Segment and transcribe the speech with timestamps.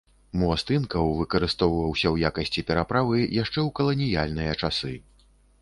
[0.43, 4.99] Мост інкаў выкарыстоўваўся ў якасці пераправы яшчэ ў каланіяльныя часы.